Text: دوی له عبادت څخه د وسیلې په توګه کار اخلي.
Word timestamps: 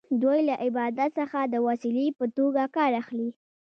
دوی 0.21 0.39
له 0.49 0.55
عبادت 0.65 1.11
څخه 1.19 1.39
د 1.53 1.55
وسیلې 1.67 2.07
په 2.19 2.25
توګه 2.37 2.63
کار 2.75 2.91
اخلي. 3.01 3.29